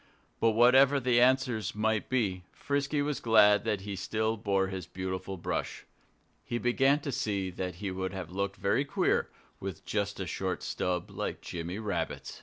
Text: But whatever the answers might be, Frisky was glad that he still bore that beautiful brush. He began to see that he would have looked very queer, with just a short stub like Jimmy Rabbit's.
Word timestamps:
But 0.39 0.53
whatever 0.53 0.99
the 0.99 1.21
answers 1.21 1.75
might 1.75 2.09
be, 2.09 2.41
Frisky 2.51 3.03
was 3.03 3.19
glad 3.19 3.63
that 3.65 3.81
he 3.81 3.95
still 3.95 4.35
bore 4.35 4.65
that 4.65 4.93
beautiful 4.93 5.37
brush. 5.37 5.85
He 6.43 6.57
began 6.57 6.99
to 7.01 7.11
see 7.11 7.51
that 7.51 7.75
he 7.75 7.91
would 7.91 8.11
have 8.11 8.31
looked 8.31 8.55
very 8.55 8.83
queer, 8.83 9.29
with 9.59 9.85
just 9.85 10.19
a 10.19 10.25
short 10.25 10.63
stub 10.63 11.11
like 11.11 11.39
Jimmy 11.41 11.77
Rabbit's. 11.77 12.39